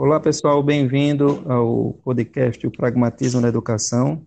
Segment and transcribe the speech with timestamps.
[0.00, 4.24] Olá, pessoal, bem-vindo ao podcast O Pragmatismo na Educação.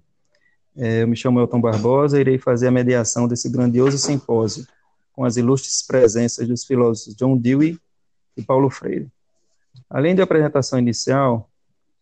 [0.76, 4.68] É, eu me chamo Elton Barbosa e irei fazer a mediação desse grandioso simpósio
[5.14, 7.80] com as ilustres presenças dos filósofos John Dewey
[8.36, 9.08] e Paulo Freire.
[9.90, 11.50] Além da apresentação inicial,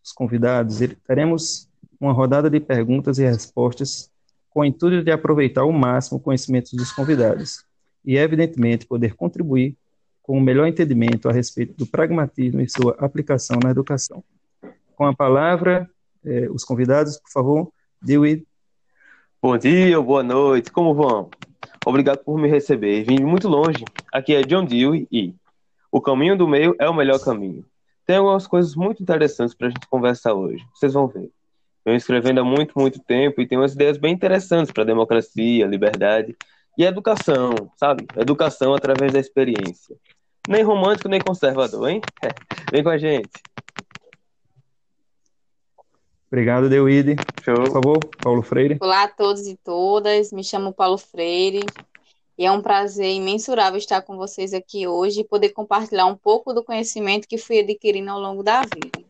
[0.02, 1.68] os convidados, teremos
[2.00, 4.10] uma rodada de perguntas e respostas
[4.50, 7.64] com o intuito de aproveitar ao máximo o conhecimento dos convidados
[8.04, 9.76] e, evidentemente, poder contribuir
[10.22, 14.22] com o melhor entendimento a respeito do pragmatismo e sua aplicação na educação.
[14.94, 15.88] Com a palavra,
[16.24, 17.72] eh, os convidados, por favor,
[18.02, 18.46] Dewey.
[19.42, 21.30] Bom dia boa noite, como vão?
[21.84, 23.04] Obrigado por me receber.
[23.04, 23.84] Vim muito longe.
[24.12, 25.34] Aqui é John Dewey e
[25.90, 27.64] o caminho do meio é o melhor caminho.
[28.06, 30.62] Tem algumas coisas muito interessantes para a gente conversar hoje.
[30.74, 31.30] Vocês vão ver.
[31.84, 36.36] Eu escrevendo há muito, muito tempo e tenho umas ideias bem interessantes para democracia, liberdade
[36.76, 38.06] e educação, sabe?
[38.16, 39.96] Educação através da experiência.
[40.50, 42.00] Nem romântico, nem conservador, hein?
[42.72, 43.30] Vem com a gente.
[46.26, 47.14] Obrigado, Deuide.
[47.44, 47.54] Show.
[47.54, 48.76] Por favor, Paulo Freire.
[48.80, 50.32] Olá a todos e todas.
[50.32, 51.64] Me chamo Paulo Freire.
[52.36, 56.52] E é um prazer imensurável estar com vocês aqui hoje e poder compartilhar um pouco
[56.52, 59.04] do conhecimento que fui adquirindo ao longo da vida.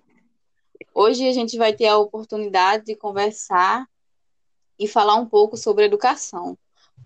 [0.95, 3.87] Hoje a gente vai ter a oportunidade de conversar
[4.79, 6.55] e falar um pouco sobre educação,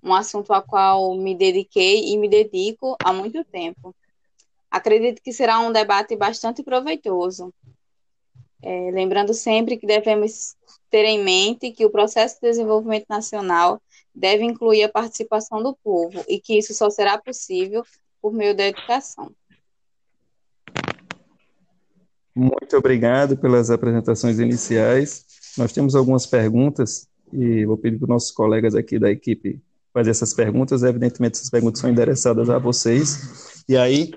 [0.02, 3.94] um assunto ao qual me dediquei e me dedico há muito tempo.
[4.74, 7.54] Acredito que será um debate bastante proveitoso.
[8.60, 10.56] É, lembrando sempre que devemos
[10.90, 13.80] ter em mente que o processo de desenvolvimento nacional
[14.12, 17.84] deve incluir a participação do povo e que isso só será possível
[18.20, 19.30] por meio da educação.
[22.34, 25.24] Muito obrigado pelas apresentações iniciais.
[25.56, 30.10] Nós temos algumas perguntas e vou pedir para os nossos colegas aqui da equipe fazer
[30.10, 30.82] essas perguntas.
[30.82, 33.62] Evidentemente, essas perguntas são endereçadas a vocês.
[33.68, 34.10] E aí,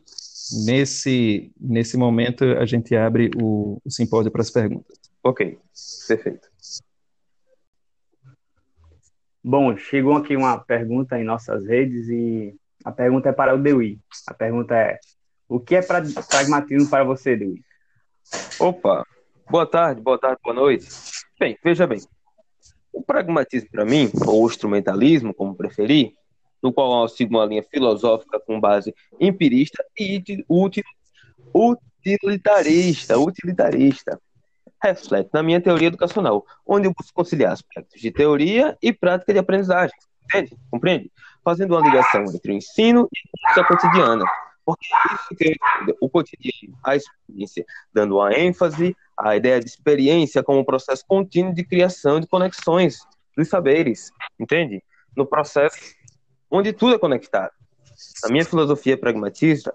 [0.52, 4.98] Nesse, nesse momento, a gente abre o, o simpósio para as perguntas.
[5.23, 5.58] Ok,
[6.08, 6.48] perfeito.
[9.44, 14.00] Bom, chegou aqui uma pergunta em nossas redes e a pergunta é para o Dewey.
[14.28, 15.00] A pergunta é:
[15.47, 17.62] o que é pragmatismo para você, Dewey?
[18.59, 19.06] Opa,
[19.50, 20.88] boa tarde, boa tarde, boa noite.
[21.40, 22.00] Bem, veja bem.
[22.91, 26.13] O pragmatismo para mim, ou o instrumentalismo, como preferir,
[26.67, 30.22] no qual eu sigo uma linha filosófica com base empirista e
[31.53, 34.19] utilitarista, utilitarista.
[34.83, 39.39] Reflete na minha teoria educacional, onde eu busco conciliar aspectos de teoria e prática de
[39.39, 39.95] aprendizagem.
[40.25, 40.57] Entende?
[40.69, 41.09] Compreende?
[41.41, 43.07] Fazendo uma ligação entre o ensino
[43.56, 44.25] e a cotidiana.
[44.66, 45.56] Porque isso que
[46.01, 51.53] o cotidiano, a experiência, dando uma ênfase à ideia de experiência como um processo contínuo
[51.53, 53.00] de criação de conexões
[53.38, 54.11] dos saberes.
[54.38, 54.83] Entende?
[55.16, 55.95] No processo
[56.50, 57.52] onde tudo é conectado.
[58.24, 59.74] A minha filosofia pragmatista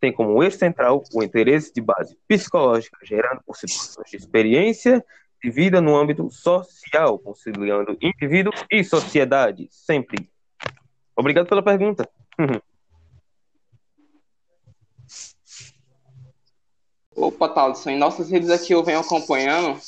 [0.00, 5.04] tem como eixo central o interesse de base psicológica, gerando por situações de experiência
[5.42, 10.28] de vida no âmbito social, conciliando indivíduo e sociedade, sempre.
[11.16, 12.08] Obrigado pela pergunta.
[17.14, 19.78] Opa, Thaleson, em nossas redes aqui eu venho acompanhando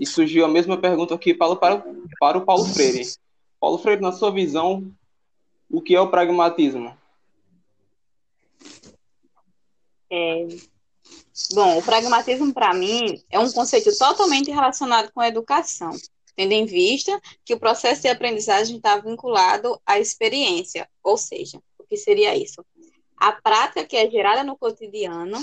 [0.00, 1.56] e surgiu a mesma pergunta aqui para,
[2.20, 3.02] para o Paulo Freire.
[3.60, 4.92] Paulo Freire, na sua visão,
[5.70, 6.96] o que é o pragmatismo?
[10.10, 10.46] É...
[11.52, 15.92] Bom, o pragmatismo, para mim, é um conceito totalmente relacionado com a educação,
[16.34, 21.84] tendo em vista que o processo de aprendizagem está vinculado à experiência, ou seja, o
[21.84, 22.64] que seria isso?
[23.16, 25.38] A prática que é gerada no cotidiano,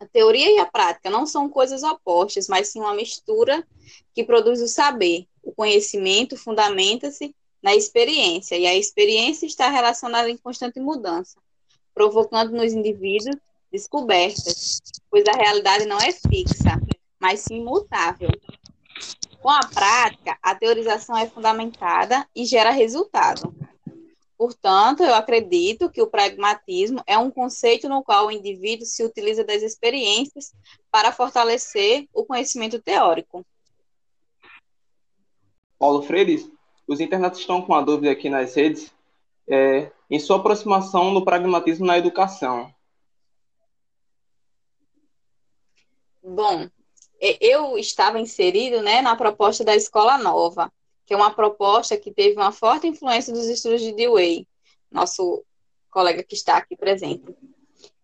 [0.00, 3.66] a teoria e a prática não são coisas opostas, mas sim uma mistura
[4.14, 5.26] que produz o saber.
[5.42, 11.38] O conhecimento fundamenta-se na experiência, e a experiência está relacionada em constante mudança,
[11.94, 13.36] provocando nos indivíduos
[13.70, 16.80] descobertas, pois a realidade não é fixa,
[17.20, 18.30] mas sim mutável.
[19.40, 23.54] Com a prática, a teorização é fundamentada e gera resultado.
[24.36, 29.44] Portanto, eu acredito que o pragmatismo é um conceito no qual o indivíduo se utiliza
[29.44, 30.54] das experiências
[30.90, 33.44] para fortalecer o conhecimento teórico.
[35.78, 36.50] Paulo Freire,
[36.90, 38.92] os internatos estão com uma dúvida aqui nas redes
[39.48, 42.74] é, em sua aproximação do pragmatismo na educação.
[46.20, 46.68] Bom,
[47.40, 50.72] eu estava inserido né, na proposta da Escola Nova,
[51.06, 54.48] que é uma proposta que teve uma forte influência dos estudos de Dewey,
[54.90, 55.44] nosso
[55.90, 57.36] colega que está aqui presente.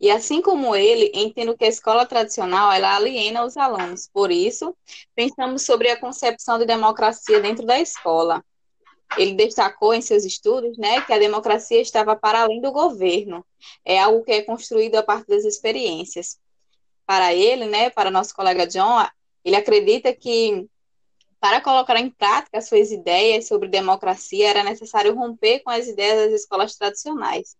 [0.00, 4.09] E assim como ele, entendo que a escola tradicional ela aliena os alunos.
[4.12, 4.77] Por isso,
[5.15, 8.44] pensamos sobre a concepção de democracia dentro da escola,
[9.17, 13.44] ele destacou em seus estudos né, que a democracia estava para além do governo,
[13.85, 16.38] é algo que é construído a partir das experiências.
[17.06, 19.06] para ele, né, para nosso colega John,
[19.44, 20.69] ele acredita que
[21.38, 26.41] para colocar em prática suas ideias sobre democracia era necessário romper com as ideias das
[26.41, 27.56] escolas tradicionais,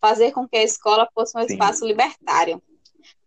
[0.00, 1.52] fazer com que a escola fosse um Sim.
[1.52, 2.60] espaço libertário.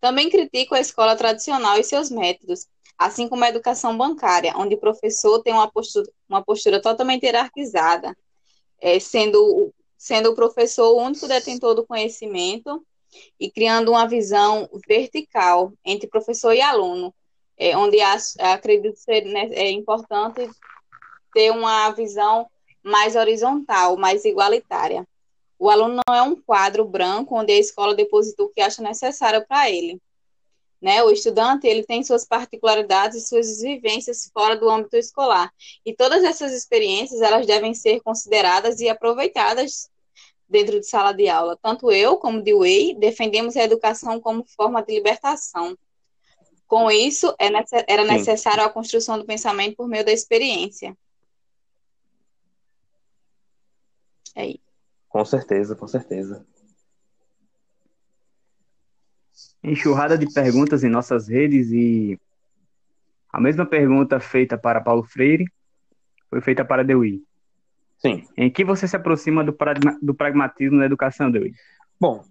[0.01, 2.67] Também critico a escola tradicional e seus métodos,
[3.01, 8.15] assim como a educação bancária, onde o professor tem uma postura, uma postura totalmente hierarquizada,
[8.79, 12.85] é, sendo, sendo o professor o único detentor do conhecimento
[13.39, 17.11] e criando uma visão vertical entre professor e aluno,
[17.57, 17.97] é, onde
[18.39, 20.47] acredito ser né, é importante
[21.33, 22.47] ter uma visão
[22.83, 25.07] mais horizontal, mais igualitária.
[25.57, 29.43] O aluno não é um quadro branco onde a escola deposita o que acha necessário
[29.47, 29.99] para ele.
[30.81, 31.03] Né?
[31.03, 35.53] O estudante ele tem suas particularidades e suas vivências fora do âmbito escolar.
[35.85, 39.89] E todas essas experiências elas devem ser consideradas e aproveitadas
[40.49, 41.57] dentro de sala de aula.
[41.61, 45.77] Tanto eu como Dewey defendemos a educação como forma de libertação.
[46.67, 47.49] Com isso, é
[47.87, 50.97] era necessário a construção do pensamento por meio da experiência.
[54.33, 54.71] É isso.
[55.09, 56.45] Com certeza, com certeza.
[59.63, 62.19] Enxurrada de perguntas em nossas redes e
[63.31, 65.45] a mesma pergunta feita para Paulo Freire
[66.29, 67.21] foi feita para Dewey.
[67.99, 68.27] Sim.
[68.35, 71.53] Em que você se aproxima do, pragma, do pragmatismo na educação, Dewey?
[71.99, 72.23] Bom,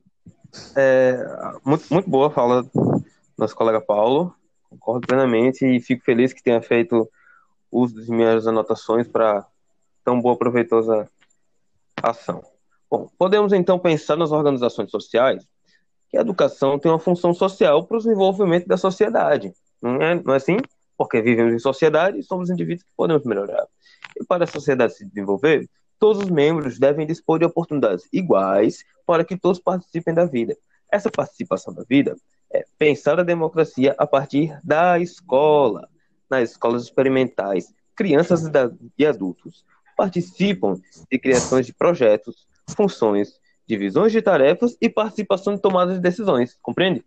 [0.76, 1.16] é,
[1.64, 3.04] muito, muito boa a fala do
[3.38, 4.34] nosso colega Paulo.
[4.68, 7.08] Concordo plenamente e fico feliz que tenha feito
[7.70, 9.46] uso das minhas anotações para
[10.04, 11.08] tão boa proveitosa
[12.02, 12.42] ação.
[12.90, 15.46] Bom, podemos então pensar nas organizações sociais
[16.10, 19.52] que a educação tem uma função social para o desenvolvimento da sociedade.
[19.80, 20.56] Não é, não é assim?
[20.98, 23.66] Porque vivemos em sociedade e somos indivíduos que podemos melhorar.
[24.20, 25.68] E para a sociedade se desenvolver,
[25.98, 30.56] todos os membros devem dispor de oportunidades iguais para que todos participem da vida.
[30.90, 32.16] Essa participação da vida
[32.52, 35.88] é pensar a democracia a partir da escola,
[36.28, 37.72] nas escolas experimentais.
[37.94, 38.42] Crianças
[38.98, 39.64] e adultos
[39.96, 40.80] participam
[41.10, 43.39] de criações de projetos, funções,
[43.70, 47.04] divisões de tarefas e participação de tomadas de decisões, compreende?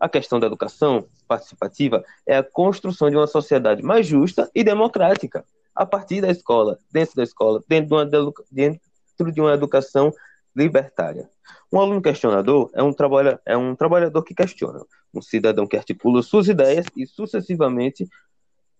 [0.00, 5.44] A questão da educação participativa é a construção de uma sociedade mais justa e democrática,
[5.74, 10.10] a partir da escola, dentro da escola, dentro de uma, dentro de uma educação
[10.56, 11.28] libertária.
[11.70, 14.80] Um aluno questionador é um, trabalha, é um trabalhador que questiona,
[15.14, 18.08] um cidadão que articula suas ideias e, sucessivamente,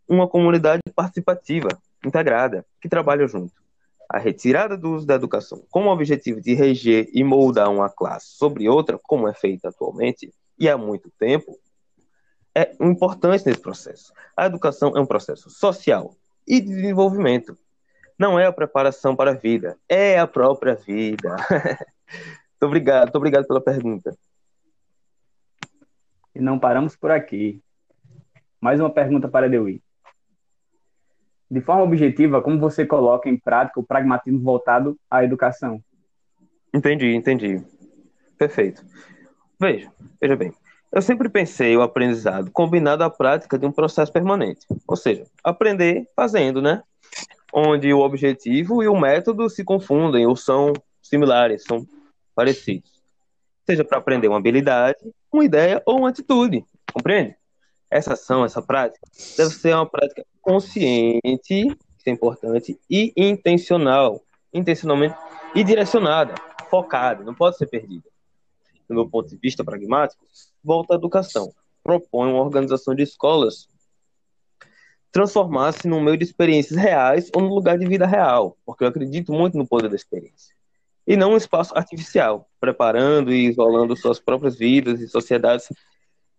[0.09, 1.69] uma comunidade participativa,
[2.05, 3.62] integrada, que trabalha junto
[4.13, 8.27] a retirada do uso da educação com o objetivo de reger e moldar uma classe
[8.37, 11.59] sobre outra, como é feito atualmente e há muito tempo,
[12.55, 14.13] é importante nesse processo.
[14.37, 16.15] A educação é um processo social
[16.47, 17.57] e de desenvolvimento.
[18.19, 21.35] Não é a preparação para a vida, é a própria vida.
[21.49, 24.15] muito obrigado, muito obrigado pela pergunta.
[26.35, 27.63] E não paramos por aqui.
[28.61, 29.83] Mais uma pergunta para Dewey
[31.53, 35.83] de forma objetiva, como você coloca em prática o pragmatismo voltado à educação?
[36.73, 37.63] Entendi, entendi.
[38.39, 38.83] Perfeito.
[39.61, 40.51] Veja, veja bem.
[40.91, 44.67] Eu sempre pensei o aprendizado combinado à prática de um processo permanente.
[44.89, 46.83] Ou seja, aprender fazendo, né?
[47.53, 50.73] Onde o objetivo e o método se confundem ou são
[51.03, 51.87] similares, são
[52.35, 52.91] parecidos.
[53.67, 56.65] Seja para aprender uma habilidade, uma ideia ou uma atitude.
[56.91, 57.37] Compreende?
[57.93, 59.07] Essa ação, essa prática,
[59.37, 64.23] deve ser uma prática consciente, isso é importante, e intencional,
[64.53, 65.15] intencionalmente
[65.55, 66.35] e direcionada,
[66.71, 68.09] focada, não pode ser perdida.
[68.89, 70.25] Do meu ponto de vista pragmático,
[70.65, 71.53] volta à educação,
[71.85, 73.69] propõe uma organização de escolas
[75.13, 79.31] transformar-se num meio de experiências reais ou no lugar de vida real, porque eu acredito
[79.31, 80.55] muito no poder da experiência.
[81.07, 85.69] E não um espaço artificial, preparando e isolando suas próprias vidas e sociedades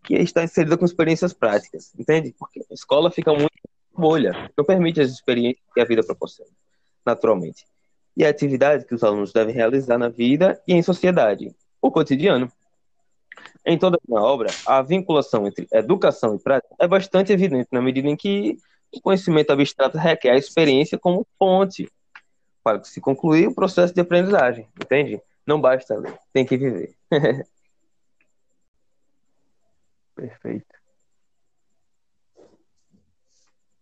[0.04, 2.36] que está inserida com experiências práticas, entende?
[2.38, 3.52] Porque a escola fica muito
[3.96, 6.52] bolha, não permite as experiências que a vida proporciona,
[7.06, 7.66] naturalmente.
[8.16, 12.52] E a atividade que os alunos devem realizar na vida e em sociedade, o cotidiano.
[13.66, 18.10] Em toda a obra, a vinculação entre educação e prática é bastante evidente na medida
[18.10, 18.58] em que
[18.94, 21.90] o conhecimento abstrato requer a experiência como ponte
[22.64, 25.22] para se concluir o processo de aprendizagem, entende?
[25.46, 26.94] Não basta ler, tem que viver.
[30.24, 30.74] Perfeito.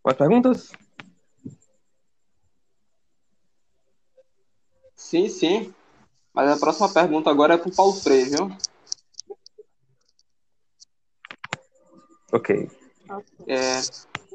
[0.03, 0.71] Mais perguntas?
[4.95, 5.71] Sim, sim.
[6.33, 8.57] Mas a próxima pergunta agora é para o Paulo Freire, viu?
[12.33, 12.71] Ok.
[13.45, 13.81] É,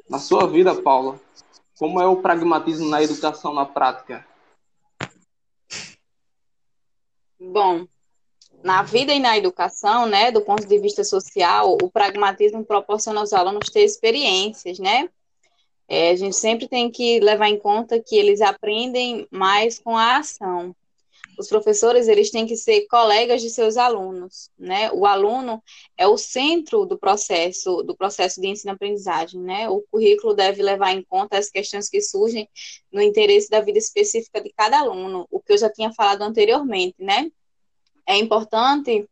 [0.09, 1.21] na sua vida, Paulo,
[1.77, 4.25] como é o pragmatismo na educação na prática?
[7.41, 7.89] Bom,
[8.67, 13.33] na vida e na educação, né, do ponto de vista social, o pragmatismo proporciona aos
[13.33, 15.09] alunos ter experiências, né?
[15.89, 20.17] É, a gente sempre tem que levar em conta que eles aprendem mais com a
[20.17, 20.75] ação.
[21.39, 24.91] Os professores, eles têm que ser colegas de seus alunos, né?
[24.91, 25.63] O aluno
[25.97, 29.69] é o centro do processo, do processo de ensino-aprendizagem, né?
[29.69, 32.49] O currículo deve levar em conta as questões que surgem
[32.91, 36.97] no interesse da vida específica de cada aluno, o que eu já tinha falado anteriormente,
[36.99, 37.31] né?
[38.07, 39.09] É importante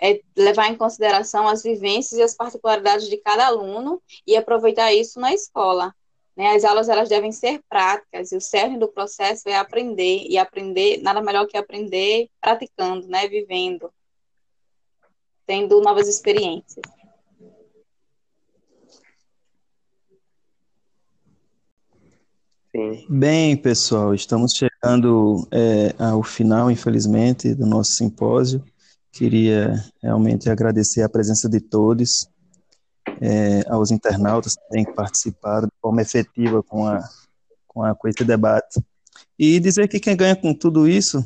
[0.00, 5.18] é, levar em consideração as vivências e as particularidades de cada aluno e aproveitar isso
[5.18, 5.94] na escola.
[6.36, 6.54] Né?
[6.54, 11.00] As aulas elas devem ser práticas e o cerne do processo é aprender e aprender
[11.02, 13.26] nada melhor que aprender praticando, né?
[13.26, 13.90] Vivendo,
[15.46, 16.95] tendo novas experiências.
[22.76, 23.06] Sim.
[23.08, 28.62] Bem, pessoal, estamos chegando é, ao final, infelizmente, do nosso simpósio.
[29.10, 32.28] Queria realmente agradecer a presença de todos
[33.18, 37.02] é, aos internautas que têm participado de forma efetiva com, a,
[37.66, 38.78] com, a, com esse debate.
[39.38, 41.24] E dizer que quem ganha com tudo isso,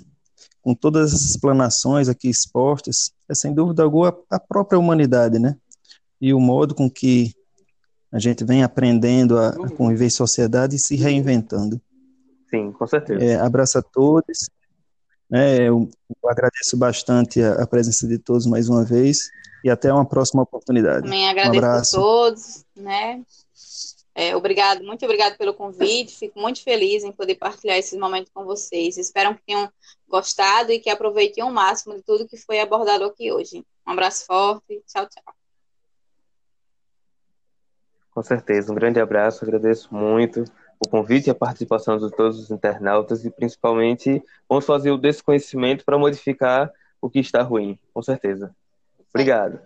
[0.62, 5.56] com todas as explanações aqui expostas, é sem dúvida alguma a própria humanidade, né?
[6.20, 7.34] E o modo com que
[8.12, 11.80] a gente vem aprendendo a, a conviver em sociedade e se reinventando.
[12.48, 13.24] Sim, com certeza.
[13.24, 14.50] É, abraço a todos.
[15.32, 15.88] É, eu,
[16.22, 19.30] eu, agradeço bastante a, a presença de todos mais uma vez
[19.62, 21.04] e até uma próxima oportunidade.
[21.04, 23.22] Também agradeço um a todos, né?
[24.12, 26.18] É, obrigado, muito obrigado pelo convite.
[26.18, 28.98] Fico muito feliz em poder partilhar esses momentos com vocês.
[28.98, 29.70] Espero que tenham
[30.08, 33.64] gostado e que aproveitem o máximo de tudo que foi abordado aqui hoje.
[33.86, 34.82] Um abraço forte.
[34.88, 35.39] Tchau, tchau.
[38.12, 39.44] Com certeza, um grande abraço.
[39.44, 40.44] Agradeço muito
[40.78, 45.84] o convite e a participação de todos os internautas e principalmente vamos fazer o desconhecimento
[45.84, 48.54] para modificar o que está ruim, com certeza.
[49.12, 49.60] Obrigado.